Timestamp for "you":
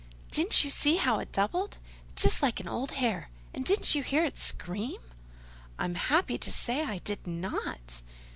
0.63-0.71, 3.93-4.01